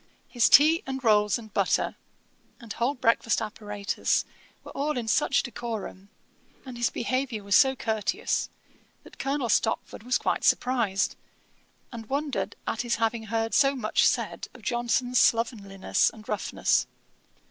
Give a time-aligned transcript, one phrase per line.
[0.27, 1.95] His tea and rolls and butter,
[2.59, 4.25] and whole breakfast apparatus
[4.63, 6.09] were all in such decorum,
[6.65, 8.49] and his behaviour was so courteous,
[9.03, 11.15] that Colonel Stopford was quite surprised,
[11.91, 16.87] and wondered at his having heard so much said of Johnson's slovenliness and roughness.